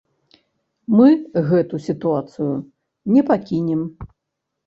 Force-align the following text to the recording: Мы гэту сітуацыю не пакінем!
Мы 0.95 1.09
гэту 1.49 1.75
сітуацыю 1.87 2.49
не 3.17 3.21
пакінем! 3.29 3.81